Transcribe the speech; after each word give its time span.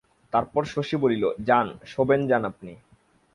তারপর 0.33 0.63
শশী 0.65 0.95
বলিল, 0.97 1.23
যান, 1.39 1.67
শোবেন 1.85 2.21
যান 2.27 2.43
আপনি। 2.45 2.71